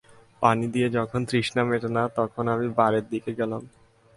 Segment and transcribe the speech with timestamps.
[0.41, 3.61] পানি দিয়ে যখন তৃষ্ণা মিটে না তখন আমি বারের দিকে গেলাম।